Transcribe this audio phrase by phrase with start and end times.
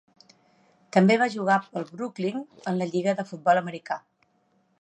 [0.97, 4.01] També va jugar pel Brooklyn en la Lliga de futbol americà.